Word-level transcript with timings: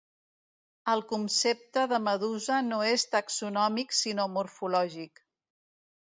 El 0.91 1.01
concepte 1.09 1.83
de 1.91 1.99
medusa 2.05 2.57
no 2.69 2.79
és 2.93 3.03
taxonòmic 3.15 3.93
sinó 3.99 4.25
morfològic. 4.39 5.21